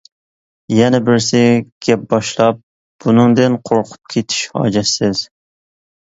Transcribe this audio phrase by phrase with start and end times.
[0.77, 1.41] يەنە بىرسى
[1.87, 5.25] گەپ باشلاپ:-بۇنىڭدىن قورقۇپ كېتىش ھاجەتسىز!